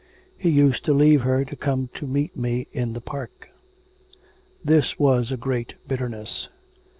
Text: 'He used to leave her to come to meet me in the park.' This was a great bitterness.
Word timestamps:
'He 0.35 0.49
used 0.49 0.83
to 0.85 0.93
leave 0.95 1.21
her 1.21 1.45
to 1.45 1.55
come 1.55 1.87
to 1.93 2.07
meet 2.07 2.35
me 2.35 2.67
in 2.73 2.93
the 2.93 3.01
park.' 3.01 3.51
This 4.65 4.97
was 4.97 5.31
a 5.31 5.37
great 5.37 5.75
bitterness. 5.87 6.47